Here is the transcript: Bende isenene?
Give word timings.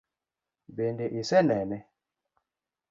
Bende 0.75 1.05
isenene? 1.19 1.79